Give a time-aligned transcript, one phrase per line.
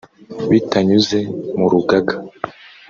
[0.49, 1.19] bitanyuze
[1.57, 2.15] mu rugaga